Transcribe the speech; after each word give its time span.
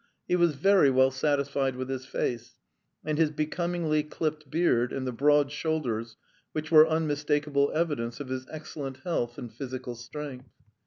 He 0.27 0.35
was 0.35 0.55
very 0.55 0.89
well 0.89 1.11
satisfied 1.11 1.75
with 1.75 1.87
his 1.87 2.07
face, 2.07 2.55
and 3.05 3.19
his 3.19 3.29
becomingly 3.29 4.01
clipped 4.01 4.49
beard, 4.49 4.91
and 4.91 5.05
the 5.05 5.11
broad 5.11 5.51
shoulders, 5.51 6.17
which 6.53 6.71
were 6.71 6.87
unmistakable 6.87 7.71
evidence 7.75 8.19
of 8.19 8.29
his 8.29 8.47
excellent 8.49 9.01
health 9.03 9.37
and 9.37 9.53
physical 9.53 9.93
strength. 9.93 10.49